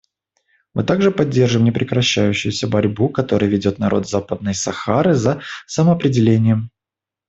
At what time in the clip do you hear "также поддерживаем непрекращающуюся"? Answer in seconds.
0.83-2.67